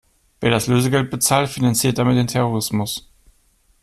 Wer 0.39 0.49
das 0.49 0.65
Lösegeld 0.65 1.11
bezahlt, 1.11 1.47
finanziert 1.47 1.99
damit 1.99 2.17
den 2.17 2.25
Terrorismus. 2.25 3.07